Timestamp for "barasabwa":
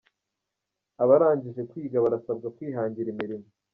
2.03-2.47